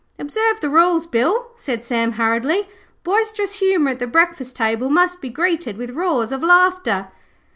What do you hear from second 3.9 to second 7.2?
at the breakfast table must be greeted with roars of laughter.'